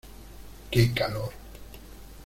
Qué 0.71 0.91
calor. 0.95 1.29